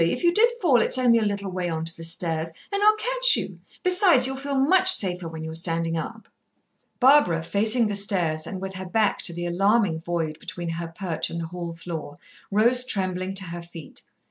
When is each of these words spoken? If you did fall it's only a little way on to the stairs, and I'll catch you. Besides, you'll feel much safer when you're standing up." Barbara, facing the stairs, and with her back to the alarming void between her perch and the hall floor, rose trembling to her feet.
If 0.03 0.23
you 0.23 0.33
did 0.33 0.49
fall 0.59 0.81
it's 0.81 0.97
only 0.97 1.19
a 1.19 1.25
little 1.25 1.51
way 1.51 1.69
on 1.69 1.85
to 1.85 1.95
the 1.95 2.03
stairs, 2.03 2.49
and 2.71 2.81
I'll 2.81 2.95
catch 2.95 3.35
you. 3.35 3.59
Besides, 3.83 4.25
you'll 4.25 4.35
feel 4.35 4.57
much 4.59 4.91
safer 4.91 5.29
when 5.29 5.43
you're 5.43 5.53
standing 5.53 5.95
up." 5.95 6.27
Barbara, 6.99 7.43
facing 7.43 7.85
the 7.85 7.93
stairs, 7.93 8.47
and 8.47 8.59
with 8.59 8.73
her 8.73 8.87
back 8.87 9.19
to 9.21 9.31
the 9.31 9.45
alarming 9.45 9.99
void 10.01 10.39
between 10.39 10.69
her 10.69 10.87
perch 10.87 11.29
and 11.29 11.39
the 11.39 11.45
hall 11.49 11.73
floor, 11.75 12.17
rose 12.49 12.83
trembling 12.83 13.35
to 13.35 13.43
her 13.43 13.61
feet. 13.61 14.01